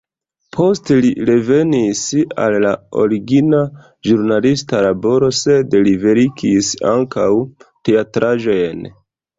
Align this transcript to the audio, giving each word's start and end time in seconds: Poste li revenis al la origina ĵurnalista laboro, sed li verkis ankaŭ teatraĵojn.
Poste 0.55 0.95
li 1.05 1.09
revenis 1.29 2.01
al 2.45 2.57
la 2.65 2.71
origina 3.03 3.61
ĵurnalista 4.09 4.83
laboro, 4.89 5.33
sed 5.43 5.81
li 5.85 5.97
verkis 6.09 6.75
ankaŭ 6.97 7.31
teatraĵojn. 7.87 8.89